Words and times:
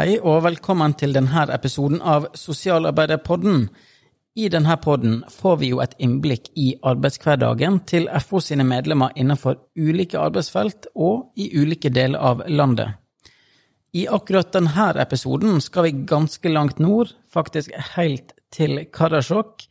hei, 0.00 0.16
og 0.16 0.44
velkommen 0.46 0.94
til 0.96 1.12
denne 1.12 1.42
episoden 1.52 1.98
av 2.00 2.30
Sosialarbeiderpodden. 2.38 3.66
I 4.40 4.46
denne 4.48 4.76
podden 4.80 5.18
får 5.28 5.58
vi 5.60 5.68
jo 5.74 5.80
et 5.84 5.96
innblikk 6.00 6.46
i 6.56 6.70
arbeidshverdagen 6.88 7.80
til 7.90 8.06
FO 8.24 8.40
sine 8.40 8.64
medlemmer 8.64 9.12
innenfor 9.18 9.58
ulike 9.76 10.16
arbeidsfelt 10.16 10.88
og 10.94 11.34
i 11.36 11.50
ulike 11.52 11.92
deler 11.92 12.22
av 12.30 12.40
landet. 12.48 12.96
I 13.92 14.06
akkurat 14.08 14.54
denne 14.54 14.88
episoden 15.04 15.60
skal 15.60 15.88
vi 15.90 16.06
ganske 16.14 16.48
langt 16.48 16.80
nord, 16.80 17.12
faktisk 17.28 17.74
helt 17.98 18.32
til 18.54 18.86
Karasjok. 18.94 19.66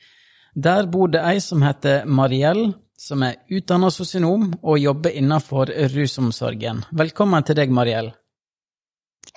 Der 0.54 0.86
bor 0.92 1.10
det 1.10 1.26
ei 1.26 1.40
som 1.42 1.66
heter 1.66 2.06
Mariell, 2.06 2.76
som 3.00 3.24
er 3.24 3.40
utdannet 3.50 3.96
sosionom 3.98 4.52
og 4.62 4.78
jobber 4.78 5.16
innenfor 5.16 5.74
rusomsorgen. 5.96 6.86
Velkommen 6.92 7.48
til 7.48 7.64
deg, 7.64 7.74
Mariell. 7.74 8.14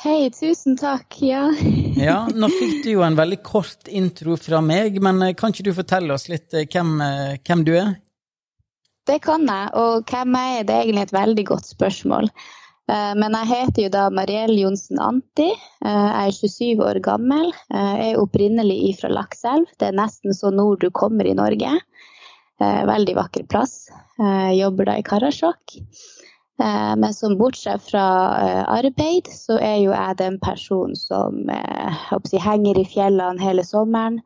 Hei, 0.00 0.30
tusen 0.30 0.76
takk. 0.76 1.18
Ja. 1.20 1.52
ja, 2.08 2.16
nå 2.34 2.48
fikk 2.48 2.82
du 2.84 2.90
jo 2.94 3.02
en 3.04 3.18
veldig 3.18 3.42
kort 3.44 3.90
intro 3.90 4.38
fra 4.40 4.62
meg, 4.64 4.96
men 5.04 5.20
eh, 5.22 5.34
kan 5.38 5.52
ikke 5.52 5.66
du 5.68 5.74
fortelle 5.76 6.14
oss 6.14 6.28
litt 6.32 6.54
eh, 6.56 6.66
hvem, 6.66 6.96
eh, 7.04 7.36
hvem 7.44 7.64
du 7.66 7.74
er? 7.76 7.92
Det 9.06 9.18
kan 9.24 9.44
jeg, 9.46 9.68
og 9.78 10.08
hvem 10.08 10.36
jeg 10.38 10.58
er, 10.58 10.66
det 10.66 10.74
er 10.74 10.84
egentlig 10.84 11.04
et 11.08 11.16
veldig 11.16 11.44
godt 11.52 11.70
spørsmål. 11.74 12.28
Men 12.92 13.34
jeg 13.38 13.48
heter 13.48 13.84
jo 13.84 13.90
da 13.94 14.02
Mariell 14.12 14.52
Johnsen 14.58 14.98
Anti. 15.00 15.46
Jeg 15.46 16.26
er 16.26 16.34
27 16.34 16.82
år 16.82 16.98
gammel. 17.02 17.46
Jeg 17.70 18.08
er 18.10 18.18
opprinnelig 18.20 18.96
fra 18.98 19.08
Lakselv. 19.08 19.70
Det 19.80 19.86
er 19.88 19.96
nesten 19.96 20.34
så 20.36 20.50
nord 20.52 20.82
du 20.82 20.90
kommer 20.92 21.26
i 21.30 21.34
Norge. 21.38 21.70
Veldig 22.60 23.14
vakker 23.16 23.46
plass. 23.48 23.86
Jeg 24.18 24.58
jobber 24.58 24.90
da 24.90 24.98
i 24.98 25.06
Karasjok. 25.06 25.78
Eh, 26.62 26.96
men 26.96 27.14
som 27.14 27.38
bortsett 27.38 27.82
fra 27.82 28.06
eh, 28.42 28.62
arbeid, 28.70 29.28
så 29.34 29.58
er 29.58 29.80
jo 29.82 29.90
jeg 29.90 30.18
den 30.20 30.38
personen 30.42 30.96
som 30.98 31.42
jeg, 31.50 32.42
henger 32.44 32.78
i 32.78 32.88
fjellene 32.88 33.42
hele 33.42 33.64
sommeren. 33.66 34.20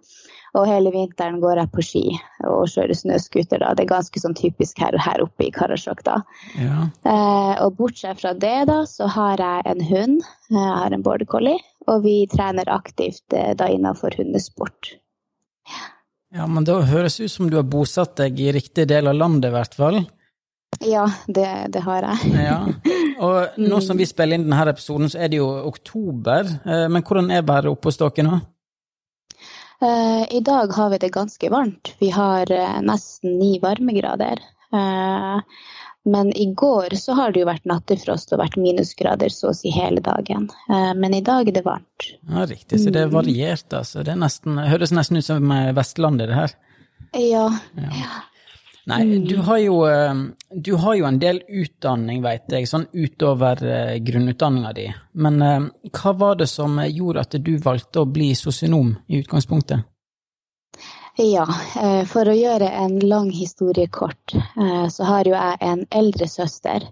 Og 0.57 0.64
hele 0.64 0.89
vinteren 0.89 1.37
går 1.42 1.59
jeg 1.61 1.69
på 1.75 1.83
ski 1.84 2.03
og 2.48 2.70
kjører 2.73 2.97
snøscooter. 2.97 3.61
Det 3.77 3.84
er 3.84 3.91
ganske 3.91 4.20
sånn 4.23 4.37
typisk 4.39 4.79
her, 4.81 4.97
her 5.05 5.20
oppe 5.20 5.45
i 5.45 5.51
Karasjok. 5.53 6.01
da. 6.07 6.14
Ja. 6.57 6.87
og 7.67 7.77
bortsett 7.77 8.23
fra 8.23 8.33
det, 8.33 8.62
da, 8.70 8.79
så 8.89 9.05
har 9.12 9.42
jeg 9.42 9.67
en 9.69 9.84
hund. 9.91 10.25
Jeg 10.48 10.79
har 10.81 10.97
en 10.97 11.05
border 11.05 11.29
collie. 11.29 11.61
Og 11.92 12.07
vi 12.09 12.23
trener 12.33 12.73
aktivt 12.73 13.37
da 13.37 13.69
innenfor 13.69 14.17
hundesport. 14.17 14.97
Ja, 16.33 16.48
men 16.48 16.64
da 16.64 16.81
høres 16.89 17.20
ut 17.20 17.31
som 17.31 17.51
du 17.53 17.61
har 17.61 17.69
bosatt 17.69 18.17
deg 18.17 18.41
i 18.41 18.48
riktig 18.57 18.89
del 18.89 19.12
av 19.12 19.20
landet, 19.20 19.51
i 19.51 19.59
hvert 19.59 19.77
fall. 19.77 20.07
Ja, 20.81 21.06
det, 21.27 21.67
det 21.72 21.81
har 21.81 22.03
jeg. 22.03 22.33
ja. 22.45 22.59
Og 23.19 23.56
nå 23.70 23.81
som 23.84 23.98
vi 23.98 24.06
spiller 24.09 24.39
inn 24.39 24.48
denne 24.48 24.73
episoden, 24.73 25.11
så 25.12 25.23
er 25.25 25.33
det 25.33 25.41
jo 25.41 25.48
oktober. 25.69 26.50
Eh, 26.67 26.86
men 26.92 27.05
hvordan 27.05 27.33
er 27.33 27.47
været 27.47 27.70
oppe 27.73 27.91
hos 27.91 28.00
dere 28.00 28.27
nå? 28.27 28.41
Eh, 29.84 30.25
I 30.36 30.42
dag 30.45 30.73
har 30.73 30.92
vi 30.92 31.00
det 31.05 31.14
ganske 31.14 31.50
varmt. 31.53 31.95
Vi 32.03 32.11
har 32.14 32.53
eh, 32.53 32.77
nesten 32.84 33.39
ni 33.41 33.56
varmegrader. 33.62 34.45
Men 36.06 36.28
i 36.36 36.45
går 36.55 36.95
så 36.98 37.14
har 37.19 37.33
det 37.33 37.41
jo 37.41 37.47
vært 37.48 37.64
nattefrost 37.67 38.34
og 38.34 38.41
vært 38.42 38.58
minusgrader 38.61 39.33
så 39.33 39.53
å 39.53 39.55
si 39.56 39.70
hele 39.73 40.03
dagen. 40.05 40.48
Men 40.69 41.14
i 41.17 41.23
dag 41.25 41.48
er 41.48 41.55
det 41.56 41.62
varmt. 41.64 42.08
Ja, 42.28 42.45
Riktig, 42.51 42.83
så 42.83 42.92
det 42.92 43.01
er 43.01 43.08
mm. 43.08 43.14
variert, 43.14 43.67
altså. 43.75 44.05
Det 44.06 44.14
nesten, 44.19 44.58
høres 44.58 44.92
nesten 44.95 45.23
ut 45.23 45.27
som 45.27 45.55
Vestlandet, 45.78 46.28
det 46.30 46.36
her. 46.36 46.55
Ja. 47.17 47.47
ja. 47.78 48.20
Nei, 48.87 49.19
du 49.19 49.34
mm. 49.34 49.45
har, 49.45 49.59
jo, 49.59 49.87
eh, 49.87 50.15
du 50.51 50.75
har 50.75 50.95
jo 50.95 51.06
en 51.09 51.19
del 51.19 51.41
utdanning, 51.48 52.20
veit 52.23 52.53
jeg, 52.55 52.69
sånn 52.70 52.84
utover 52.95 53.58
eh, 53.67 53.97
grunnutdanninga 53.98 54.70
di. 54.77 54.85
Men 55.19 55.42
eh, 55.42 55.64
hva 55.91 56.13
var 56.14 56.39
det 56.39 56.47
som 56.47 56.79
gjorde 56.85 57.24
at 57.27 57.35
du 57.42 57.57
valgte 57.64 58.05
å 58.05 58.07
bli 58.07 58.30
sosionom 58.39 58.92
i 59.11 59.19
utgangspunktet? 59.24 59.83
Ja, 61.19 61.47
for 62.07 62.29
å 62.29 62.36
gjøre 62.36 62.69
en 62.77 62.98
lang 63.01 63.30
historie 63.33 63.89
kort, 63.89 64.35
så 64.92 65.07
har 65.08 65.24
jo 65.24 65.33
jeg 65.33 65.57
en 65.64 65.86
eldre 65.89 66.27
søster 66.29 66.85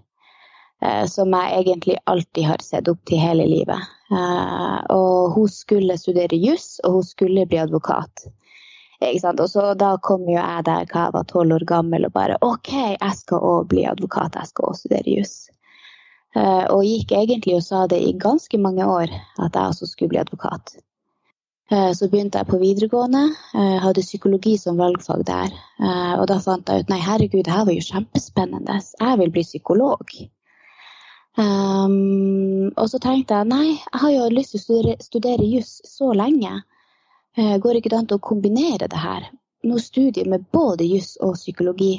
som 1.13 1.37
jeg 1.37 1.59
egentlig 1.59 1.99
alltid 2.09 2.47
har 2.49 2.65
sett 2.65 2.89
opp 2.89 3.03
til 3.05 3.21
hele 3.21 3.45
livet. 3.45 3.85
Og 4.97 5.37
hun 5.37 5.53
skulle 5.53 5.99
studere 6.01 6.41
juss, 6.41 6.79
og 6.89 6.97
hun 6.97 7.05
skulle 7.05 7.45
bli 7.51 7.61
advokat. 7.67 8.25
Og 9.03 9.49
så 9.51 9.75
Da 9.75 9.97
kom 9.97 10.29
jo 10.29 10.39
jeg 10.39 10.65
der 10.65 10.87
jeg 10.87 11.13
var 11.13 11.25
tolv 11.25 11.55
år 11.55 11.65
gammel 11.67 12.05
og 12.05 12.13
bare 12.13 12.39
OK, 12.41 12.73
jeg 12.73 13.13
skal 13.17 13.39
òg 13.39 13.69
bli 13.69 13.85
advokat, 13.85 14.37
jeg 14.37 14.47
skal 14.47 14.65
òg 14.71 14.77
studere 14.79 15.17
juss. 15.19 15.49
Uh, 16.35 16.67
og 16.75 16.83
gikk 16.83 17.13
egentlig 17.15 17.55
og 17.55 17.63
sa 17.63 17.87
det 17.87 18.01
i 18.03 18.13
ganske 18.19 18.59
mange 18.59 18.87
år 18.87 19.07
at 19.39 19.55
jeg 19.55 19.63
også 19.63 19.87
skulle 19.87 20.09
bli 20.09 20.19
advokat. 20.19 20.77
Uh, 21.71 21.95
så 21.95 22.09
begynte 22.11 22.39
jeg 22.39 22.47
på 22.47 22.59
videregående, 22.59 23.29
uh, 23.55 23.79
hadde 23.85 24.03
psykologi 24.03 24.57
som 24.59 24.79
valgfag 24.79 25.23
der. 25.27 25.55
og 26.19 26.27
da 26.29 26.39
fant 26.39 26.69
jeg 26.69 26.83
ut 26.83 26.91
nei, 26.91 26.99
herregud, 26.99 27.45
det 27.45 27.55
her 27.55 27.65
var 27.65 27.73
jo 27.73 27.87
kjempespennende, 27.87 28.81
jeg 29.01 29.19
vil 29.19 29.31
bli 29.31 29.43
psykolog. 29.43 30.17
Um, 31.37 32.71
og 32.79 32.87
så 32.91 32.99
tenkte 33.03 33.35
jeg 33.35 33.51
nei, 33.51 33.67
jeg 33.75 34.01
har 34.03 34.11
jo 34.15 34.29
lyst 34.31 34.55
til 34.55 34.61
å 34.61 34.65
studere, 34.65 34.97
studere 35.03 35.49
juss 35.51 35.81
så 35.87 36.13
lenge. 36.15 36.61
Eh, 37.37 37.57
går 37.59 37.79
ikke 37.79 37.91
det 37.91 38.01
an 38.03 38.13
å 38.15 38.21
kombinere 38.23 38.89
det 38.91 39.01
her? 39.01 39.29
Noe 39.67 39.83
studie 39.83 40.29
med 40.29 40.47
både 40.55 40.87
juss 40.87 41.17
og 41.25 41.35
psykologi. 41.39 41.97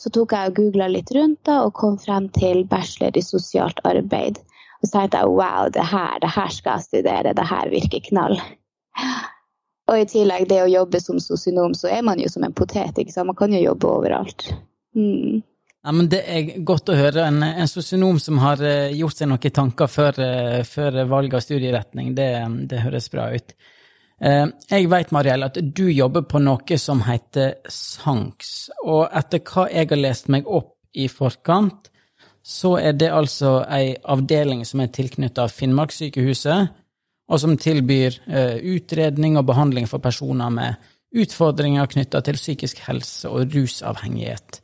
Så 0.00 0.10
tok 0.12 0.34
jeg 0.34 0.50
og 0.50 0.58
googla 0.58 0.88
litt 0.92 1.12
rundt 1.14 1.40
da, 1.48 1.62
og 1.64 1.76
kom 1.78 1.96
frem 2.00 2.28
til 2.34 2.64
bachelor 2.68 3.16
i 3.16 3.24
sosialt 3.24 3.80
arbeid. 3.88 4.40
Og 4.82 4.88
så 4.88 4.92
tenkte 4.98 5.22
jeg 5.22 5.32
wow, 5.38 5.70
det 5.72 5.86
her, 5.88 6.18
det 6.20 6.32
her 6.34 6.52
skal 6.52 6.76
jeg 6.76 6.88
studere, 6.90 7.34
det 7.36 7.48
her 7.48 7.72
virker 7.72 8.04
knall. 8.10 8.36
Og 9.86 10.00
i 10.02 10.06
tillegg, 10.10 10.48
det 10.50 10.64
å 10.64 10.70
jobbe 10.70 11.00
som 11.00 11.20
sosionom, 11.22 11.74
så 11.78 11.88
er 11.94 12.02
man 12.04 12.18
jo 12.20 12.28
som 12.32 12.44
en 12.44 12.54
potet, 12.56 12.98
ikke 12.98 13.14
sant. 13.14 13.28
Man 13.30 13.38
kan 13.38 13.54
jo 13.54 13.62
jobbe 13.62 13.86
overalt. 13.86 14.48
Mm. 14.98 15.44
Ja, 15.86 15.92
men 15.94 16.08
Det 16.10 16.24
er 16.26 16.48
godt 16.66 16.90
å 16.90 16.96
høre. 16.98 17.28
En, 17.30 17.38
en 17.46 17.70
sosionom 17.70 18.18
som 18.18 18.40
har 18.42 18.60
eh, 18.66 18.90
gjort 18.98 19.20
seg 19.20 19.30
noen 19.30 19.54
tanker 19.54 19.86
før, 19.86 20.18
eh, 20.24 20.64
før 20.66 21.04
valg 21.06 21.38
av 21.38 21.44
studieretning, 21.44 22.16
det, 22.18 22.30
det 22.66 22.82
høres 22.82 23.06
bra 23.12 23.28
ut. 23.30 23.54
Eh, 24.20 24.46
jeg 24.70 24.88
vet, 24.88 25.12
Mariell, 25.12 25.44
at 25.44 25.58
du 25.60 25.86
jobber 25.92 26.24
på 26.24 26.40
noe 26.40 26.78
som 26.80 27.02
heter 27.04 27.58
SANKS, 27.68 28.54
og 28.88 29.04
etter 29.12 29.42
hva 29.44 29.66
jeg 29.72 29.90
har 29.92 30.00
lest 30.00 30.32
meg 30.32 30.48
opp 30.48 30.74
i 30.96 31.08
forkant, 31.12 31.90
så 32.46 32.76
er 32.78 32.94
det 32.96 33.10
altså 33.10 33.58
ei 33.74 33.96
avdeling 34.06 34.62
som 34.64 34.80
er 34.80 34.92
tilknyttet 34.94 35.52
Finnmarkssykehuset, 35.52 36.68
og 37.26 37.42
som 37.42 37.56
tilbyr 37.58 38.20
eh, 38.30 38.60
utredning 38.76 39.36
og 39.36 39.48
behandling 39.48 39.88
for 39.90 39.98
personer 39.98 40.52
med 40.54 40.92
utfordringer 41.16 41.88
knytta 41.90 42.20
til 42.22 42.38
psykisk 42.38 42.84
helse 42.86 43.28
og 43.28 43.50
rusavhengighet. 43.54 44.60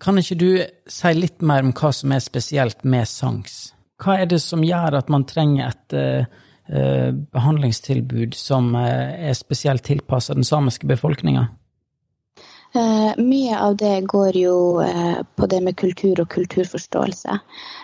Kan 0.00 0.16
ikke 0.18 0.38
du 0.40 0.48
si 0.88 1.12
litt 1.12 1.44
mer 1.44 1.66
om 1.66 1.74
hva 1.76 1.92
som 1.92 2.14
er 2.16 2.24
spesielt 2.24 2.86
med 2.88 3.04
SANKS? 3.06 3.58
Hva 4.00 4.16
er 4.22 4.30
det 4.30 4.40
som 4.40 4.64
gjør 4.64 4.96
at 4.96 5.10
man 5.12 5.26
trenger 5.28 5.68
et 5.68 5.98
Eh, 5.98 6.24
behandlingstilbud 7.32 8.34
som 8.34 8.74
eh, 8.78 9.30
er 9.30 9.34
spesielt 9.34 9.82
tilpassa 9.82 10.34
den 10.34 10.44
samiske 10.44 10.86
befolkninga? 10.86 11.48
Eh, 12.74 13.12
mye 13.18 13.58
av 13.58 13.76
det 13.76 14.00
går 14.00 14.36
jo 14.36 14.80
eh, 14.80 15.18
på 15.36 15.46
det 15.46 15.58
med 15.60 15.76
kultur 15.76 16.20
og 16.22 16.28
kulturforståelse. 16.30 17.38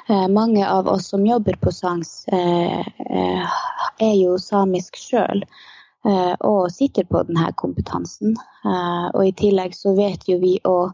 Eh, 0.08 0.28
mange 0.28 0.68
av 0.68 0.86
oss 0.86 1.08
som 1.10 1.26
jobber 1.26 1.58
på 1.58 1.72
SANGS, 1.74 2.24
er 3.96 4.14
jo 4.14 4.36
samisk 4.38 4.98
sjøl 5.00 5.42
og 6.46 6.68
sitter 6.70 7.06
på 7.08 7.22
denne 7.26 7.48
kompetansen. 7.58 8.36
og 9.14 9.22
i 9.26 9.32
tillegg 9.32 9.74
så 9.74 9.94
vet 9.96 10.28
jo 10.28 10.36
vi 10.38 10.52
òg 10.62 10.92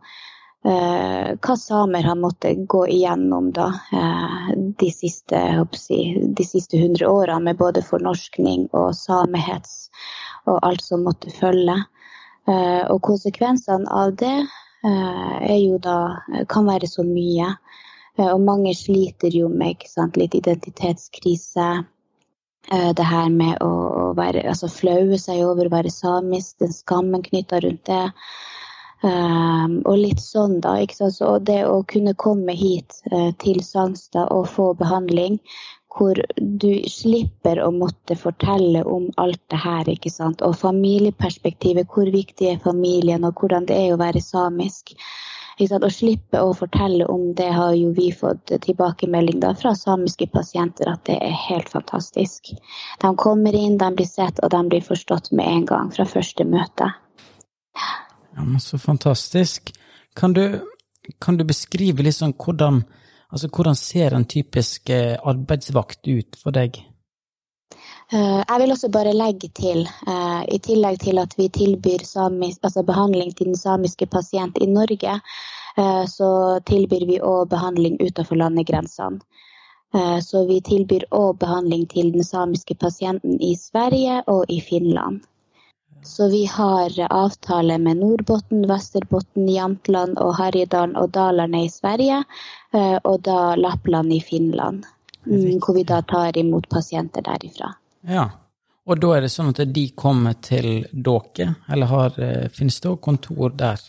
Eh, 0.65 1.31
hva 1.43 1.57
samer 1.59 2.05
har 2.07 2.15
måttet 2.15 2.61
gå 2.71 2.85
igjennom 2.87 3.49
da, 3.51 3.67
eh, 3.93 4.51
de, 4.79 4.91
siste, 4.95 5.41
si, 5.75 5.97
de 6.23 6.45
siste 6.47 6.79
hundre 6.79 7.09
årene 7.11 7.49
med 7.49 7.59
både 7.59 7.83
fornorskning 7.83 8.69
og 8.71 8.95
samehets 8.95 9.91
og 10.47 10.61
alt 10.63 10.85
som 10.87 11.03
måtte 11.03 11.35
følge. 11.35 11.81
Eh, 12.47 12.83
og 12.87 13.03
konsekvensene 13.03 13.91
av 13.91 14.15
det 14.19 14.37
er 14.83 15.59
jo 15.63 15.77
da 15.79 15.97
kan 16.51 16.67
være 16.67 16.89
så 16.91 17.05
mye. 17.07 17.53
Og 18.19 18.41
mange 18.43 18.73
sliter 18.75 19.31
jo 19.31 19.47
med 19.47 19.85
sant, 19.87 20.17
litt 20.19 20.35
identitetskrise. 20.35 21.67
Det 22.67 23.07
her 23.07 23.29
med 23.31 23.63
å 23.63 24.11
være, 24.19 24.43
altså, 24.51 24.67
flaue 24.67 25.21
seg 25.23 25.45
over 25.47 25.71
å 25.71 25.75
være 25.77 25.95
samisk, 25.95 26.57
den 26.65 26.75
skammen 26.75 27.23
knytta 27.23 27.63
rundt 27.63 27.87
det. 27.87 28.03
Um, 29.03 29.81
og 29.83 29.97
litt 29.99 30.21
sånn, 30.23 30.61
da. 30.63 30.77
Så 30.95 31.37
det 31.43 31.65
å 31.67 31.81
kunne 31.91 32.15
komme 32.15 32.55
hit 32.55 33.01
uh, 33.11 33.33
til 33.43 33.59
Sangstad 33.67 34.31
og 34.31 34.47
få 34.53 34.69
behandling 34.79 35.41
hvor 35.93 36.17
du 36.37 36.71
slipper 36.89 37.59
å 37.61 37.69
måtte 37.75 38.17
fortelle 38.17 38.85
om 38.89 39.11
alt 39.21 39.43
det 39.53 39.59
her, 39.61 39.91
ikke 39.91 40.13
sant. 40.13 40.41
Og 40.47 40.57
familieperspektivet, 40.57 41.91
hvor 41.93 42.09
viktig 42.15 42.49
er 42.49 42.63
familien, 42.65 43.27
og 43.29 43.43
hvordan 43.43 43.67
det 43.69 43.77
er 43.77 43.93
å 43.93 44.01
være 44.01 44.23
samisk. 44.25 44.95
Å 45.63 45.91
slippe 45.93 46.41
å 46.41 46.55
fortelle 46.57 47.05
om 47.13 47.29
det 47.39 47.51
har 47.55 47.75
jo 47.77 47.93
vi 47.95 48.09
fått 48.17 48.55
tilbakemelding 48.65 49.43
da 49.43 49.53
fra 49.55 49.75
samiske 49.79 50.27
pasienter 50.33 50.89
at 50.91 51.05
det 51.07 51.19
er 51.23 51.37
helt 51.45 51.69
fantastisk. 51.71 52.55
De 53.05 53.13
kommer 53.21 53.55
inn, 53.55 53.77
de 53.79 53.91
blir 53.95 54.09
sett, 54.09 54.41
og 54.43 54.51
de 54.55 54.63
blir 54.73 54.83
forstått 54.83 55.31
med 55.37 55.47
en 55.47 55.69
gang 55.69 55.93
fra 55.95 56.09
første 56.09 56.49
møte. 56.49 56.89
Ja, 58.37 58.45
men 58.45 58.61
Så 58.61 58.79
fantastisk. 58.79 59.73
Kan 60.15 60.33
du, 60.33 60.61
kan 61.19 61.37
du 61.37 61.45
beskrive 61.45 62.03
litt 62.03 62.17
sånn 62.17 62.35
hvordan, 62.37 62.83
altså 63.33 63.49
hvordan 63.49 63.77
ser 63.77 64.17
en 64.17 64.29
typisk 64.29 64.91
eh, 64.93 65.17
arbeidsvakt 65.17 66.09
ut 66.09 66.37
for 66.41 66.55
deg? 66.55 66.77
Eh, 68.13 68.41
jeg 68.41 68.61
vil 68.61 68.75
også 68.75 68.91
bare 68.93 69.15
legge 69.17 69.49
til, 69.57 69.87
eh, 69.87 70.43
i 70.53 70.61
tillegg 70.61 71.01
til 71.01 71.21
at 71.23 71.37
vi 71.39 71.49
tilbyr 71.49 72.05
samisk, 72.05 72.61
altså 72.63 72.85
behandling 72.85 73.33
til 73.37 73.53
den 73.53 73.61
samiske 73.61 74.07
pasient 74.07 74.61
i 74.61 74.69
Norge, 74.69 75.21
så 75.73 76.27
tilbyr 76.69 77.07
vi 77.09 77.15
òg 77.25 77.47
behandling 77.49 77.95
utenfor 77.97 78.37
landegrensene. 78.37 79.23
Så 80.21 80.43
vi 80.45 80.59
tilbyr 80.61 81.07
òg 81.17 81.39
behandling 81.41 81.87
til 81.89 82.11
den 82.13 82.27
samiske 82.29 82.77
pasienten 82.77 83.39
i 83.41 83.55
Sverige 83.57 84.19
og 84.29 84.53
i 84.53 84.61
Finland. 84.61 85.23
Så 86.03 86.29
vi 86.31 86.45
har 86.51 86.93
avtale 87.09 87.79
med 87.79 87.97
Nordbotten, 87.97 88.67
Vesterbotten, 88.69 89.49
Jämtland 89.49 90.19
og 90.19 90.35
Harjedalen 90.41 90.97
og 90.99 91.11
Dalarne 91.15 91.65
i 91.65 91.71
Sverige, 91.71 92.23
og 93.05 93.21
da 93.23 93.55
Lappland 93.55 94.13
i 94.13 94.21
Finland. 94.21 94.85
Mm, 95.27 95.61
hvor 95.63 95.75
vi 95.75 95.85
da 95.87 96.03
tar 96.03 96.39
imot 96.39 96.69
pasienter 96.69 97.23
derifra. 97.23 97.69
Ja, 98.11 98.25
og 98.85 98.99
da 98.99 99.15
er 99.17 99.25
det 99.25 99.31
sånn 99.31 99.53
at 99.53 99.61
de 99.71 99.85
kommer 99.95 100.35
til 100.43 100.87
dere, 100.91 101.55
eller 101.71 101.87
har, 101.87 102.19
eh, 102.19 102.49
finnes 102.51 102.81
det 102.81 102.91
òg 102.91 103.01
kontor 103.01 103.55
der? 103.55 103.81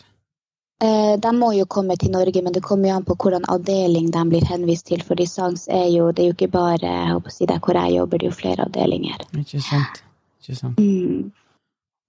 Eh, 0.80 1.16
de 1.18 1.32
må 1.32 1.52
jo 1.56 1.66
komme 1.66 1.96
til 1.96 2.10
Norge, 2.10 2.42
men 2.42 2.52
det 2.52 2.62
kommer 2.62 2.88
jo 2.88 2.96
an 2.96 3.04
på 3.04 3.16
hvordan 3.16 3.44
avdeling 3.48 4.10
de 4.10 4.24
blir 4.28 4.44
henvist 4.44 4.86
til. 4.86 5.02
For 5.02 5.16
SANGS 5.16 5.68
er 5.68 5.88
jo, 5.90 6.12
det 6.12 6.22
er 6.22 6.26
jo 6.26 6.34
ikke 6.34 6.50
bare 6.50 6.78
jeg 6.82 7.12
håper 7.12 7.30
å 7.30 7.32
si, 7.32 7.46
der 7.46 7.58
hvor 7.58 7.74
jeg 7.74 7.96
jobber, 7.96 8.18
det 8.18 8.26
er 8.26 8.30
jo 8.30 8.40
flere 8.42 8.66
avdelinger. 8.66 9.18
Ikke 9.38 9.62
sant. 9.62 10.02
Ikke 10.42 10.56
sant. 10.56 10.78
Mm. 10.78 11.32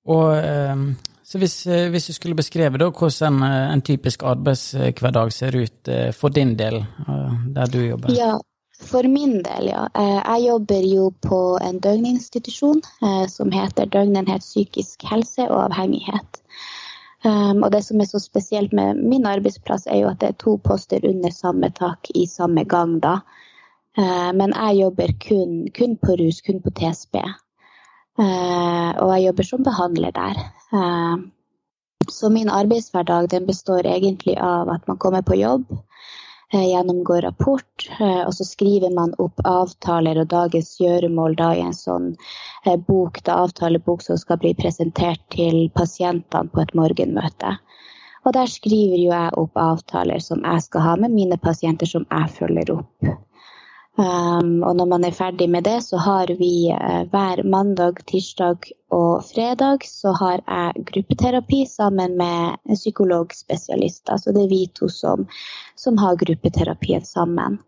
Og 0.06 0.38
eh, 0.38 0.81
så 1.25 1.40
hvis, 1.42 1.63
hvis, 1.66 2.07
du 2.07 2.13
skulle 2.13 2.38
beskrevet 2.38 2.80
da 2.80 2.92
hvordan 2.94 3.40
en, 3.42 3.46
en 3.74 3.81
typisk 3.81 4.24
arbeidshverdag 4.24 5.31
ser 5.34 5.57
ut 5.57 5.90
for 6.13 6.30
din 6.30 6.54
del, 6.60 6.84
der 7.56 7.72
du 7.74 7.80
jobber? 7.81 8.13
Ja, 8.13 8.36
for 8.81 9.07
min 9.07 9.40
del, 9.44 9.69
ja. 9.72 9.88
Eh, 9.96 10.22
jeg 10.22 10.48
jobber 10.48 10.88
jo 10.88 11.10
på 11.24 11.40
en 11.63 11.80
døgninstitusjon 11.80 12.81
eh, 13.02 13.24
som 13.31 13.54
heter 13.54 13.88
Døgnenhet 13.92 14.44
psykisk 14.44 15.06
helse 15.10 15.48
og 15.48 15.69
avhengighet. 15.69 16.42
Um, 17.25 17.63
og 17.66 17.72
det 17.74 17.81
som 17.81 18.01
er 18.01 18.06
så 18.06 18.19
spesielt 18.22 18.74
med 18.75 19.00
min 19.01 19.25
arbeidsplass, 19.25 19.88
er 19.90 20.04
jo 20.04 20.12
at 20.12 20.19
det 20.22 20.28
er 20.30 20.42
to 20.44 20.60
poster 20.62 21.08
under 21.10 21.34
samme 21.34 21.72
tak 21.74 22.12
i 22.13 22.28
samme 22.30 22.68
gang, 22.69 23.00
da. 23.01 23.18
Men 23.98 24.51
jeg 24.51 24.78
jobber 24.81 25.13
kun, 25.24 25.54
kun, 25.74 25.96
på 25.98 26.18
rus, 26.19 26.42
kun 26.46 26.60
på 26.62 26.69
TSB. 26.75 27.16
Uh, 28.15 28.91
og 29.03 29.09
jeg 29.15 29.25
jobber 29.27 29.50
som 29.50 29.63
behandler 29.65 30.15
der. 30.15 30.44
Uh, 30.71 31.25
så 32.12 32.29
min 32.29 32.50
arbeidshverdag 32.50 33.33
består 33.47 33.88
egentlig 33.89 34.38
av 34.38 34.69
at 34.69 34.88
man 34.88 34.97
kommer 35.01 35.21
på 35.21 35.35
jobb. 35.39 35.65
Eh, 36.53 36.69
gjennomgår 36.69 37.21
rapport, 37.21 37.89
eh, 38.00 38.21
og 38.27 38.33
så 38.33 38.45
skriver 38.45 38.94
man 38.94 39.15
opp 39.17 39.41
avtaler 39.50 40.19
og 40.21 40.27
dagens 40.29 40.75
gjøremål 40.79 41.35
da 41.39 41.47
i 41.56 41.63
en 41.65 41.73
sånn 41.73 42.12
eh, 42.65 42.77
bok, 42.77 43.17
da 43.25 43.39
avtalebok 43.44 44.06
som 44.06 44.19
skal 44.21 44.38
bli 44.44 44.53
presentert 44.53 45.23
til 45.33 45.65
pasientene 45.73 46.53
på 46.53 46.62
et 46.62 46.75
morgenmøte. 46.77 47.56
Og 48.25 48.38
der 48.38 48.50
skriver 48.50 49.01
jeg 49.01 49.33
opp 49.41 49.57
avtaler 49.57 50.21
som 50.21 50.45
jeg 50.45 50.67
skal 50.67 50.85
ha 50.85 50.95
med 51.01 51.17
mine 51.17 51.38
pasienter, 51.41 51.89
som 51.89 52.06
jeg 52.12 52.31
følger 52.38 52.71
opp. 52.77 53.09
Um, 53.95 54.59
og 54.68 54.75
når 54.75 54.88
man 54.92 55.06
er 55.07 55.15
ferdig 55.15 55.45
med 55.47 55.63
det, 55.63 55.77
så 55.86 55.97
har 56.03 56.27
vi 56.36 56.68
uh, 56.68 57.06
hver 57.07 57.45
mandag, 57.47 58.01
tirsdag 58.12 58.68
og 58.92 59.24
fredag 59.24 59.86
så 59.88 60.12
har 60.19 60.42
jeg 60.42 60.83
gruppeterapi 60.89 61.62
sammen 61.65 62.18
med 62.19 62.57
en 62.68 62.75
psykologspesialist. 62.75 64.09
Altså 64.12 64.33
det 64.36 64.44
er 64.44 64.51
vi 64.51 64.65
to 64.75 64.89
som, 64.92 65.24
som 65.80 65.97
har 65.97 66.19
gruppeterapien 66.19 67.06
sammen. 67.07 67.62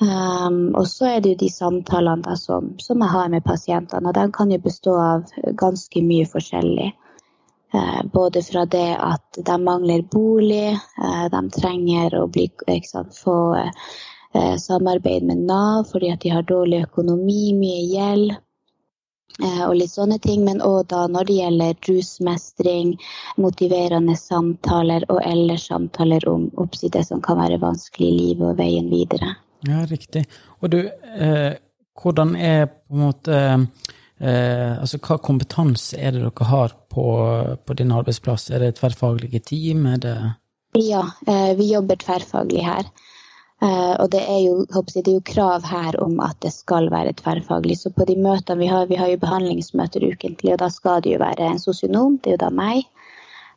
Um, 0.00 0.72
og 0.74 0.88
så 0.88 1.10
er 1.10 1.20
det 1.20 1.34
jo 1.34 1.40
de 1.44 1.50
samtalene 1.52 2.24
da, 2.24 2.38
som, 2.40 2.72
som, 2.80 3.04
jeg 3.04 3.12
har 3.12 3.28
med 3.28 3.44
pasientene, 3.44 4.08
og 4.08 4.16
de 4.16 4.24
kan 4.32 4.50
jo 4.50 4.58
bestå 4.58 4.94
av 4.96 5.34
ganske 5.60 6.02
mye 6.06 6.30
forskjellig. 6.32 6.88
Uh, 7.76 8.00
både 8.12 8.40
fra 8.48 8.64
det 8.64 8.96
at 8.96 9.36
de 9.36 9.58
mangler 9.60 10.00
bolig, 10.08 10.72
uh, 10.96 11.28
de 11.28 11.44
trenger 11.60 12.16
å 12.22 12.24
bli, 12.32 12.48
sant, 12.88 13.12
få 13.20 13.36
eh, 14.34 14.56
samarbeid 14.56 15.26
med 15.28 15.44
Nav 15.48 15.90
fordi 15.92 16.12
at 16.12 16.22
de 16.24 16.32
har 16.34 16.46
dårlig 16.48 16.82
økonomi, 16.86 17.52
mye 17.58 17.82
gjeld 17.90 18.32
eh, 18.32 19.62
og 19.66 19.74
litt 19.78 19.92
sånne 19.92 20.18
ting. 20.22 20.44
Men 20.46 20.62
òg 20.64 20.88
da 20.92 21.06
når 21.10 21.28
det 21.28 21.38
gjelder 21.38 21.80
rusmestring, 21.88 22.94
motiverende 23.40 24.16
samtaler 24.18 25.06
og 25.12 25.22
ellers 25.24 25.68
samtaler 25.70 26.28
om 26.30 26.48
oppsider 26.62 27.06
som 27.06 27.22
kan 27.24 27.40
være 27.40 27.60
vanskelig 27.62 28.08
i 28.08 28.20
livet 28.20 28.52
og 28.52 28.60
veien 28.60 28.92
videre. 28.92 29.34
Ja, 29.68 29.84
riktig. 29.86 30.26
Og 30.60 30.72
du, 30.74 30.80
eh, 30.88 31.52
hvordan 32.02 32.36
er 32.36 32.66
på 32.66 32.96
en 32.96 33.04
måte 33.06 33.34
eh, 33.36 34.78
Altså 34.78 34.98
hva 35.02 35.16
kompetanse 35.18 35.98
er 35.98 36.14
det 36.14 36.20
dere 36.22 36.46
har 36.46 36.74
på, 36.90 37.04
på 37.66 37.74
din 37.78 37.90
arbeidsplass? 37.94 38.50
Er 38.50 38.62
det 38.62 38.76
tverrfaglige 38.78 39.40
team? 39.50 39.86
Er 39.86 39.98
det 40.02 40.14
ja, 40.72 41.10
eh, 41.26 41.56
vi 41.56 41.72
jobber 41.72 41.96
tverrfaglig 41.96 42.64
her. 42.64 42.86
Uh, 43.62 43.94
og 44.02 44.08
det 44.10 44.20
er, 44.26 44.40
jo, 44.42 44.54
det 44.66 45.04
er, 45.04 45.12
jo, 45.12 45.20
krav 45.22 45.62
her 45.70 45.94
om 46.02 46.16
at 46.24 46.34
det 46.42 46.50
skal 46.50 46.88
være 46.90 47.12
tverrfaglig. 47.20 47.76
Så 47.78 47.92
på 47.94 48.02
de 48.08 48.16
møtene 48.18 48.58
vi 48.58 48.66
har, 48.66 48.88
vi 48.90 48.98
har 48.98 49.12
jo 49.12 49.20
behandlingsmøter 49.22 50.02
ukentlig, 50.08 50.56
og 50.56 50.58
da 50.64 50.68
skal 50.72 51.04
det 51.04 51.12
jo 51.12 51.20
være 51.22 51.46
en 51.46 51.60
sosionom, 51.62 52.16
det 52.18 52.32
er 52.32 52.34
jo 52.34 52.40
da 52.42 52.48
meg. 52.58 52.88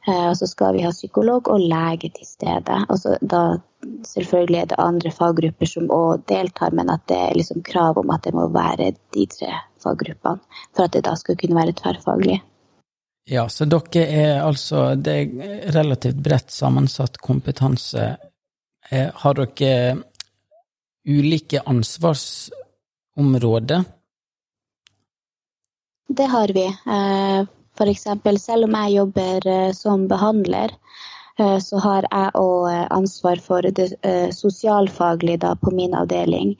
Uh, 0.05 0.27
og 0.29 0.35
så 0.37 0.45
skal 0.51 0.75
vi 0.75 0.83
ha 0.85 0.91
psykolog 0.93 1.49
og 1.49 1.63
lege 1.63 2.11
til 2.13 2.27
stede. 2.27 2.77
Og 2.85 2.99
så 3.01 3.15
da 3.21 3.57
selvfølgelig 4.05 4.59
er 4.59 4.69
det 4.69 4.81
andre 4.83 5.13
faggrupper 5.15 5.71
som 5.71 5.89
òg 5.89 6.27
deltar, 6.29 6.75
men 6.77 6.93
at 6.93 7.07
det 7.09 7.17
er 7.23 7.39
liksom 7.39 7.65
krav 7.65 7.97
om 7.97 8.13
at 8.13 8.27
det 8.27 8.35
må 8.37 8.45
være 8.53 8.91
de 9.17 9.25
tre 9.31 9.55
faggruppene 9.81 10.61
for 10.75 10.85
at 10.85 10.93
det 10.93 11.01
da 11.09 11.15
skal 11.17 11.39
kunne 11.41 11.57
være 11.57 11.73
tverrfaglig. 11.81 12.43
Ja, 13.25 13.47
så 13.49 13.65
dere 13.65 14.05
er 14.05 14.43
altså 14.45 14.91
Det 15.01 15.13
er 15.17 15.71
relativt 15.73 16.21
bredt 16.21 16.51
sammensatt 16.53 17.17
kompetanse 17.17 18.05
Eh, 18.05 18.13
har 18.91 19.33
dere 19.33 19.97
ulike 21.05 21.61
ansvarsområder? 21.65 23.83
Det 26.07 26.25
har 26.25 26.47
vi. 26.53 26.77
For 27.77 27.87
eksempel, 27.91 28.39
selv 28.39 28.63
om 28.67 28.73
jeg 28.77 28.93
jobber 28.95 29.47
eh, 29.47 29.71
som 29.73 30.07
behandler, 30.07 30.69
så 31.35 31.77
har 31.83 32.05
jeg 32.07 32.31
òg 32.39 32.69
ansvar 32.95 33.41
for 33.43 33.61
det 33.75 33.99
sosialfaglige 34.31 35.49
på 35.59 35.71
min 35.75 35.91
avdeling. 35.99 36.55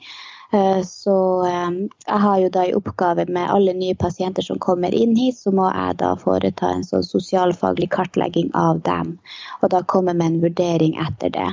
Så 0.84 1.16
jeg 1.48 2.18
har 2.24 2.42
jo 2.42 2.50
da 2.52 2.66
i 2.68 2.74
oppgave 2.76 3.24
med 3.32 3.48
alle 3.48 3.72
nye 3.72 3.96
pasienter 3.96 4.44
som 4.44 4.60
kommer 4.60 4.92
inn 4.94 5.16
hit, 5.16 5.38
så 5.40 5.50
må 5.50 5.72
jeg 5.72 5.96
da 6.02 6.12
foreta 6.20 6.74
en 6.74 6.84
sånn 6.84 7.08
sosialfaglig 7.08 7.88
kartlegging 7.96 8.52
av 8.52 8.84
dem. 8.84 9.16
Og 9.62 9.72
da 9.72 9.80
komme 9.80 10.12
med 10.12 10.26
en 10.26 10.42
vurdering 10.44 11.00
etter 11.08 11.32
det. 11.32 11.48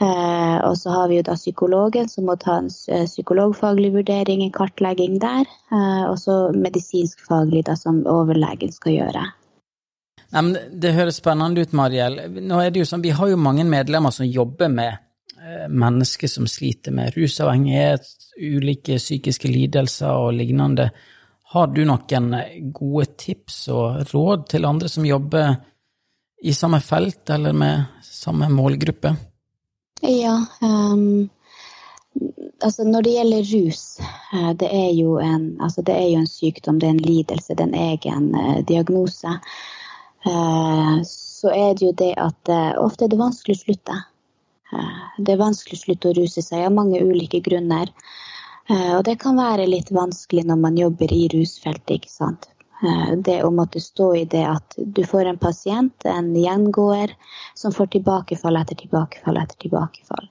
Eh, 0.00 0.58
og 0.64 0.78
så 0.80 0.94
har 0.94 1.10
vi 1.10 1.18
jo 1.18 1.24
da 1.28 1.34
psykologen 1.36 2.06
som 2.08 2.24
må 2.30 2.38
ta 2.40 2.56
en 2.62 2.70
eh, 2.88 3.04
psykologfaglig 3.04 3.90
vurdering, 3.98 4.40
en 4.40 4.54
kartlegging 4.54 5.18
der. 5.20 5.44
Eh, 5.68 6.04
og 6.08 6.16
så 6.22 6.36
medisinskfaglig 6.56 7.66
da 7.68 7.76
som 7.76 8.00
overlegen 8.08 8.72
skal 8.72 8.96
gjøre. 8.96 9.26
Nei, 10.30 10.44
Det 10.72 10.94
høres 10.96 11.20
spennende 11.20 11.66
ut, 11.66 11.76
Mariell. 11.76 12.16
Nå 12.32 12.62
er 12.62 12.72
det 12.72 12.80
jo 12.80 12.88
sånn, 12.88 13.04
Vi 13.04 13.12
har 13.12 13.28
jo 13.28 13.36
mange 13.36 13.66
medlemmer 13.68 14.14
som 14.14 14.26
jobber 14.26 14.72
med 14.72 15.06
mennesker 15.68 16.28
som 16.28 16.44
sliter 16.46 16.92
med 16.92 17.14
rusavhengighet, 17.16 18.04
ulike 18.36 18.98
psykiske 19.00 19.48
lidelser 19.48 20.12
og 20.12 20.34
lignende. 20.36 20.90
Har 21.54 21.72
du 21.72 21.80
noen 21.88 22.34
gode 22.76 23.06
tips 23.16 23.62
og 23.72 24.12
råd 24.12 24.44
til 24.52 24.68
andre 24.68 24.88
som 24.92 25.08
jobber 25.08 25.56
i 26.44 26.52
samme 26.52 26.82
felt 26.84 27.32
eller 27.32 27.56
med 27.56 28.04
samme 28.04 28.52
målgruppe? 28.52 29.16
Ja. 30.00 30.44
Um, 30.60 31.28
altså 32.64 32.84
når 32.84 33.02
det 33.02 33.14
gjelder 33.14 33.50
rus, 33.54 33.82
uh, 34.32 34.52
det 34.56 34.68
er, 34.72 34.92
en, 35.24 35.56
altså 35.60 35.82
det 35.82 35.96
er 35.96 36.08
jo 36.08 36.22
en 36.22 36.30
sykdom, 36.30 36.80
det 36.80 36.88
er 36.88 36.96
en 36.96 37.04
lidelse, 37.04 37.54
det 37.54 37.64
er 37.64 37.68
en 37.68 37.82
egen 37.90 38.30
uh, 38.34 38.60
diagnose. 38.68 39.34
Uh, 40.26 41.00
så 41.06 41.52
er 41.52 41.74
det 41.74 41.86
jo 41.86 41.92
det 41.96 42.14
at 42.20 42.52
ofte 42.80 43.06
er 43.06 43.12
det 43.12 43.20
vanskelig 43.20 43.56
å 43.56 43.64
slutte. 43.64 44.00
det 45.18 45.32
er 45.32 45.40
vanskelig 45.40 45.78
å 45.78 45.80
slutte 45.80 46.10
å 46.10 46.16
ruse 46.18 46.42
seg 46.44 46.66
av 46.66 46.74
mange 46.76 47.00
ulike 47.00 47.40
grunner. 47.40 47.88
og 48.68 49.00
det 49.04 49.16
kan 49.18 49.40
være 49.40 49.66
litt 49.66 49.88
vanskelig 49.90 50.44
når 50.46 50.58
man 50.60 50.76
jobber 50.76 51.12
i 51.12 51.24
rusfeltet, 51.32 51.96
ikke 51.96 52.12
sant. 52.12 52.50
Eh, 52.82 53.16
det 53.16 53.42
å 53.44 53.50
måtte 53.52 53.80
stå 53.80 54.14
i 54.16 54.24
det 54.24 54.44
at 54.48 54.74
du 54.78 55.02
får 55.04 55.28
en 55.28 55.38
pasient, 55.38 56.04
en 56.08 56.32
gjengåer, 56.36 57.12
som 57.54 57.72
får 57.76 57.90
tilbakefall 57.96 58.56
etter 58.56 58.78
tilbakefall 58.80 59.40
etter 59.40 59.58
tilbakefall. 59.66 60.28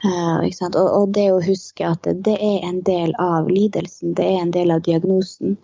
Uh, 0.00 0.40
og, 0.80 1.10
det 1.12 1.26
å 1.28 1.42
huske 1.44 1.84
at 1.84 2.06
det 2.24 2.36
er 2.40 2.62
en 2.64 2.78
del 2.86 3.10
av 3.20 3.50
lidelsen, 3.52 4.14
det 4.16 4.24
er 4.24 4.38
en 4.40 4.52
del 4.54 4.72
av 4.72 4.80
diagnosen. 4.86 5.58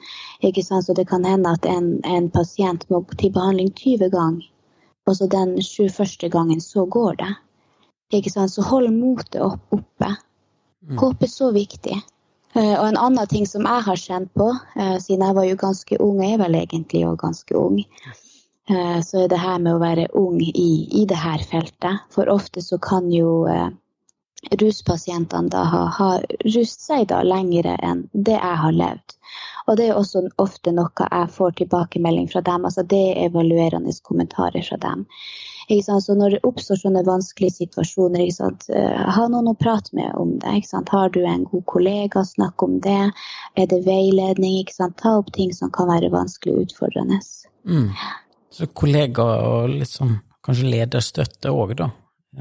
Så 0.69 0.93
det 0.93 1.07
kan 1.09 1.25
hende 1.25 1.55
at 1.57 1.65
en, 1.65 2.03
en 2.05 2.29
pasient 2.29 2.85
må 2.93 3.01
til 3.17 3.33
behandling 3.33 3.71
20 3.73 4.13
ganger, 4.13 4.51
og 5.09 5.17
så 5.17 5.29
den 5.33 5.57
21. 5.63 6.29
gangen 6.29 6.61
så 6.61 6.85
går 6.85 7.17
det. 7.23 7.33
Så 8.53 8.63
hold 8.63 8.93
motet 8.93 9.41
opp, 9.41 9.65
oppe. 9.73 10.13
Mm. 10.85 10.99
Håp 11.01 11.23
er 11.23 11.33
så 11.33 11.49
viktig. 11.57 11.97
Uh, 12.57 12.75
og 12.81 12.87
en 12.89 13.01
annen 13.01 13.29
ting 13.31 13.47
som 13.49 13.67
jeg 13.69 13.87
har 13.89 14.01
kjent 14.01 14.31
på, 14.37 14.51
uh, 14.51 14.97
siden 15.03 15.27
jeg 15.27 15.39
var 15.39 15.49
jo 15.49 15.59
ganske 15.61 15.99
ung, 16.01 16.21
og 16.21 16.29
er 16.29 16.41
vel 16.41 16.61
egentlig 16.63 17.05
òg 17.09 17.19
ganske 17.25 17.59
ung, 17.59 17.83
så 18.67 19.21
er 19.23 19.29
det 19.31 19.39
her 19.39 19.61
med 19.63 19.77
å 19.77 19.79
være 19.79 20.09
ung 20.19 20.41
i, 20.43 20.71
i 20.99 21.05
det 21.07 21.15
her 21.23 21.39
feltet. 21.47 22.01
For 22.11 22.27
ofte 22.33 22.59
så 22.67 22.81
kan 22.83 23.13
jo 23.15 23.45
ruspasientene 24.59 25.53
da 25.55 25.63
ha, 25.71 25.85
ha 25.95 26.09
rust 26.43 26.83
seg 26.83 27.07
da 27.13 27.21
lengre 27.23 27.77
enn 27.79 28.09
det 28.11 28.35
jeg 28.35 28.59
har 28.65 28.75
levd. 28.75 29.16
Og 29.67 29.77
det 29.79 29.89
er 29.89 29.99
også 29.99 30.23
ofte 30.43 30.73
noe 30.75 31.09
jeg 31.11 31.33
får 31.35 31.57
tilbakemelding 31.61 32.29
fra 32.31 32.43
dem. 32.47 32.65
altså 32.65 32.83
Det 32.83 33.03
er 33.11 33.27
evaluerende 33.27 33.93
kommentarer 34.03 34.63
fra 34.63 34.79
dem. 34.83 35.07
Så 35.67 36.15
når 36.15 36.37
det 36.37 36.45
oppstår 36.47 36.79
sånne 36.79 37.03
vanskelige 37.07 37.57
situasjoner, 37.57 38.29
uh, 38.39 39.07
ha 39.17 39.25
noen 39.27 39.51
å 39.51 39.57
prate 39.59 39.97
med 39.99 40.13
om 40.15 40.37
det. 40.39 40.61
Har 40.93 41.11
du 41.11 41.25
en 41.27 41.43
god 41.51 41.65
kollega, 41.67 42.23
snakk 42.25 42.63
om 42.63 42.79
det. 42.81 43.11
Er 43.59 43.67
det 43.67 43.83
veiledning? 43.87 44.63
Ta 44.71 45.17
opp 45.19 45.33
ting 45.35 45.51
som 45.53 45.73
kan 45.75 45.91
være 45.91 46.13
vanskelig 46.15 46.55
og 46.55 46.69
utfordrende. 46.69 47.19
Mm. 47.67 47.91
Så 48.55 48.71
kollega 48.71 49.27
og 49.43 49.83
sånn 49.91 50.21
kanskje 50.47 50.71
lederstøtte 50.71 51.51
òg, 51.51 51.75
da? 51.83 51.91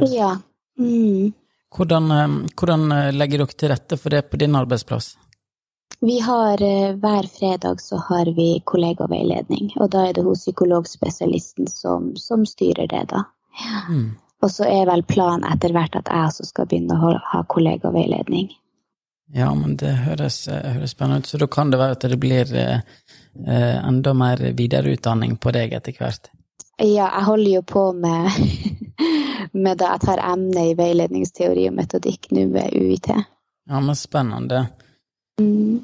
Ja. 0.06 0.36
Mm. 0.78 1.34
Hvordan, 1.76 2.12
eh, 2.12 2.52
hvordan, 2.56 2.92
eh, 2.92 3.12
legger 3.12 3.42
dere 3.42 3.58
til 3.58 3.70
rette 3.70 3.98
for 3.98 4.10
det 4.10 4.30
på 4.30 4.38
din 4.38 4.56
arbeidsplass? 4.56 5.16
Vi 6.06 6.20
har 6.20 6.62
eh, 6.62 6.96
Hver 6.96 7.24
fredag 7.24 7.82
så 7.82 7.98
har 7.98 8.26
vi 8.26 8.62
kollegaveiledning, 8.66 9.74
og 9.80 9.90
da 9.92 10.08
er 10.10 10.14
det 10.14 10.26
hos 10.26 10.44
psykologspesialisten 10.44 11.68
som, 11.72 12.12
som 12.16 12.46
styrer 12.46 12.88
det, 12.92 13.06
da. 13.10 13.24
Mm. 13.90 14.12
Og 14.44 14.52
så 14.52 14.68
er 14.68 14.86
vel 14.90 15.04
planen 15.08 15.48
etter 15.50 15.74
hvert 15.74 15.96
at 15.96 16.12
jeg 16.12 16.30
også 16.30 16.46
skal 16.46 16.68
begynne 16.70 16.98
å 17.00 17.16
ha 17.32 17.42
kollegaveiledning. 17.50 18.52
Ja, 19.34 19.50
men 19.58 19.78
det 19.82 19.96
høres, 20.06 20.44
høres, 20.48 20.94
spennende 20.94 21.24
ut. 21.24 21.30
Så 21.32 21.40
da 21.42 21.48
kan 21.50 21.72
det 21.74 21.80
være 21.82 21.98
at 21.98 22.06
det 22.06 22.20
blir 22.22 22.52
eh, 22.54 22.82
enda 23.48 24.14
mer 24.14 24.44
videreutdanning 24.54 25.38
på 25.42 25.54
deg 25.56 25.74
etter 25.74 25.98
hvert? 25.98 26.30
Ja, 26.78 27.08
jeg 27.08 27.26
holder 27.26 27.52
jo 27.56 27.62
på 27.66 27.86
med, 27.98 28.30
med 29.66 29.80
det. 29.80 29.88
Jeg 29.88 30.04
tar 30.06 30.22
emne 30.22 30.70
i 30.70 30.76
veiledningsteori 30.78 31.70
og 31.72 31.78
metodikk 31.80 32.30
nå 32.36 32.50
ved 32.54 32.76
UiT. 32.76 33.10
Ja, 33.16 33.80
men 33.80 33.98
spennende. 33.98 34.68
Mm. 35.42 35.84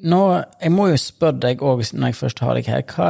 Nå, 0.00 0.20
jeg 0.62 0.72
må 0.72 0.88
jo 0.88 0.98
spørre 1.00 1.40
deg 1.42 1.62
òg, 1.62 1.82
når 1.92 2.12
jeg 2.12 2.16
først 2.16 2.42
har 2.44 2.56
deg 2.56 2.68
her, 2.72 2.84
hva, 2.88 3.08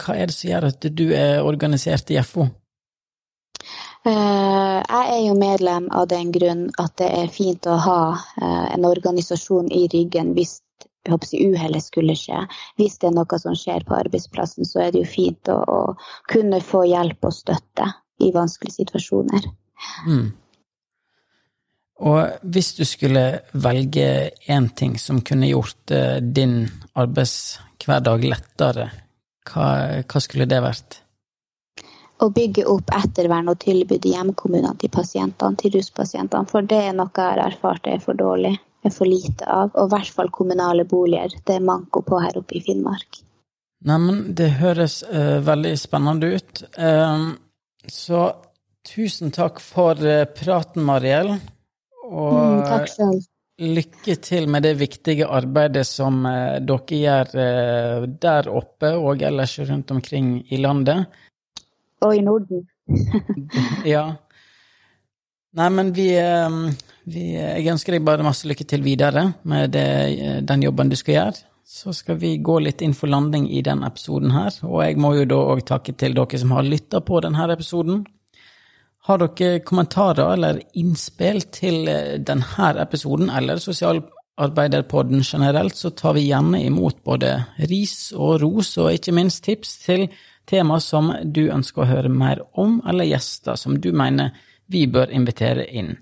hva, 0.00 0.14
er 0.14 0.26
det 0.26 0.34
som 0.34 0.50
gjør 0.50 0.68
at 0.72 0.86
du 0.98 1.04
er 1.14 1.46
organisert 1.46 2.10
i 2.10 2.18
FO? 2.26 2.48
Uh, 4.06 4.10
eh, 4.10 4.80
jeg 4.82 5.06
er 5.14 5.22
jo 5.26 5.36
medlem 5.38 5.86
av 5.94 6.08
den 6.10 6.32
grunn 6.34 6.66
at 6.82 6.94
det 6.98 7.08
er 7.10 7.32
fint 7.34 7.66
å 7.66 7.78
ha 7.82 8.00
uh, 8.14 8.66
en 8.74 8.86
organisasjon 8.86 9.70
i 9.74 9.86
ryggen 9.92 10.34
hvis 10.36 10.60
uhellet 11.06 11.84
skulle 11.84 12.16
skje. 12.18 12.40
Hvis 12.78 12.98
det 12.98 13.10
er 13.10 13.14
noe 13.14 13.38
som 13.38 13.54
skjer 13.54 13.86
på 13.86 13.94
arbeidsplassen, 13.94 14.66
så 14.66 14.86
er 14.86 14.94
det 14.94 15.04
jo 15.04 15.12
fint 15.12 15.50
å, 15.52 15.60
å 15.62 15.80
kunne 16.30 16.58
få 16.62 16.82
hjelp 16.90 17.28
og 17.28 17.34
støtte 17.34 17.92
i 18.22 18.32
vanskelige 18.34 18.80
situasjoner. 18.80 19.46
Mm. 20.08 20.32
Og 22.04 22.44
hvis 22.44 22.74
du 22.76 22.84
skulle 22.84 23.24
velge 23.56 24.30
én 24.52 24.68
ting 24.76 24.98
som 25.00 25.22
kunne 25.24 25.48
gjort 25.48 25.94
uh, 25.94 26.18
din 26.20 26.66
arbeidshverdag 26.92 28.26
lettere, 28.28 28.90
hva, 29.46 29.66
hva, 30.02 30.20
skulle 30.20 30.48
det 30.50 30.60
vært? 30.60 31.00
Å 32.20 32.28
bygge 32.32 32.66
opp 32.68 32.92
ettervern 32.96 33.48
og 33.52 33.60
tilbud 33.64 34.04
i 34.08 34.14
hjemkommunene 34.16 34.76
til 34.80 34.92
pasientene, 34.92 35.56
til 35.60 35.76
ruspasientene. 35.76 36.48
For 36.50 36.64
det 36.64 36.82
er 36.88 36.96
noe 36.96 37.12
jeg 37.12 37.32
har 37.32 37.42
erfart 37.46 37.88
er 37.88 38.00
for 38.04 38.18
dårlig 38.18 38.56
er 38.86 38.94
for 38.94 39.08
lite 39.08 39.46
av. 39.50 39.72
Og 39.74 39.88
i 39.88 39.94
hvert 39.94 40.12
fall 40.18 40.32
kommunale 40.34 40.86
boliger. 40.88 41.34
Det 41.44 41.58
er 41.58 41.64
manko 41.64 42.02
på 42.06 42.20
her 42.22 42.38
oppe 42.40 42.58
i 42.58 42.62
Finnmark. 42.64 43.22
Neimen, 43.86 44.22
det 44.36 44.56
høres 44.60 45.02
uh, 45.04 45.38
veldig 45.44 45.74
spennende 45.78 46.32
ut. 46.36 46.62
Uh, 46.78 47.36
så 47.92 48.22
tusen 48.86 49.34
takk 49.34 49.60
for 49.62 50.00
uh, 50.00 50.24
praten, 50.38 50.86
Mariell. 50.86 51.36
Og 52.06 52.36
mm, 52.36 52.60
takk 52.68 52.90
selv. 52.92 53.24
lykke 53.60 54.16
til 54.22 54.48
med 54.52 54.62
det 54.66 54.76
viktige 54.78 55.26
arbeidet 55.26 55.86
som 55.88 56.22
dere 56.22 57.00
gjør 57.00 57.32
der 58.22 58.50
oppe 58.52 58.92
og 58.94 59.24
ellers 59.26 59.58
rundt 59.58 59.90
omkring 59.90 60.38
i 60.52 60.60
landet. 60.62 61.06
Og 62.04 62.14
i 62.14 62.22
Norden. 62.22 62.66
ja. 63.94 64.06
Nei, 65.56 65.68
men 65.72 65.92
vi, 65.96 66.10
ehm, 66.20 66.64
vi, 67.08 67.32
Jeg 67.32 67.68
ønsker 67.72 67.96
deg 67.96 68.04
bare 68.04 68.26
masse 68.26 68.48
lykke 68.48 68.66
til 68.68 68.84
videre 68.84 69.30
med 69.48 69.72
det, 69.72 69.86
den 70.44 70.66
jobben 70.66 70.92
du 70.92 70.96
skal 70.98 71.14
gjøre. 71.14 71.44
Så 71.66 71.94
skal 71.96 72.18
vi 72.20 72.36
gå 72.38 72.58
litt 72.62 72.82
inn 72.84 72.94
for 72.94 73.10
landing 73.10 73.48
i 73.50 73.62
den 73.64 73.82
episoden 73.86 74.30
her. 74.30 74.54
Og 74.68 74.84
jeg 74.84 75.00
må 75.02 75.14
jo 75.16 75.24
da 75.26 75.38
òg 75.54 75.64
takke 75.66 75.96
til 75.98 76.14
dere 76.14 76.38
som 76.38 76.52
har 76.54 76.66
lytta 76.66 77.00
på 77.02 77.22
denne 77.24 77.48
episoden. 77.56 78.04
Har 79.06 79.22
dere 79.22 79.60
kommentarer 79.62 80.32
eller 80.32 80.56
innspill 80.74 81.44
til 81.54 81.86
eh, 81.86 82.16
denne 82.18 82.70
episoden 82.82 83.28
eller 83.30 83.60
Sosialarbeiderpodden 83.62 85.22
generelt, 85.22 85.76
så 85.78 85.92
tar 85.94 86.16
vi 86.16 86.24
gjerne 86.26 86.64
imot 86.66 87.04
både 87.06 87.36
ris 87.70 88.10
og 88.16 88.40
ros, 88.42 88.72
og 88.82 88.96
ikke 88.96 89.14
minst 89.14 89.44
tips 89.46 89.76
til 89.84 90.08
tema 90.50 90.80
som 90.82 91.12
du 91.22 91.44
ønsker 91.54 91.84
å 91.84 91.86
høre 91.92 92.10
mer 92.10 92.42
om, 92.58 92.80
eller 92.82 93.06
gjester 93.06 93.54
som 93.54 93.78
du 93.78 93.92
mener 93.94 94.34
vi 94.66 94.88
bør 94.90 95.14
invitere 95.14 95.68
inn. 95.70 95.92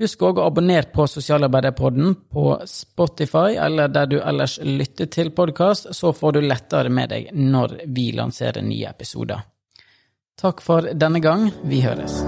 Husk 0.00 0.20
òg 0.24 0.42
å 0.42 0.50
abonnere 0.50 0.92
på 0.92 1.06
Sosialarbeiderpodden 1.08 2.18
på 2.32 2.44
Spotify 2.68 3.56
eller 3.60 3.88
der 3.88 4.12
du 4.12 4.18
ellers 4.20 4.58
lytter 4.64 5.08
til 5.08 5.32
podkast, 5.32 5.88
så 5.96 6.12
får 6.12 6.36
du 6.36 6.40
lettere 6.44 6.92
med 6.92 7.12
deg 7.12 7.32
når 7.32 7.78
vi 7.88 8.10
lanserer 8.16 8.60
nye 8.64 8.92
episoder. 8.92 9.40
Takk 10.40 10.62
for 10.64 10.86
denne 10.96 11.20
gang, 11.20 11.50
vi 11.68 11.82
høres. 11.84 12.22